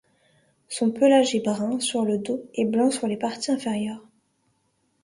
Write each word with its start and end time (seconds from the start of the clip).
Son 0.67 0.89
pelage 0.89 1.35
est 1.35 1.45
brun 1.45 1.79
sur 1.79 2.05
le 2.05 2.17
dos 2.17 2.49
et 2.55 2.65
blanc 2.65 2.89
sur 2.89 3.05
les 3.05 3.17
parties 3.17 3.51
inférieures. 3.51 4.01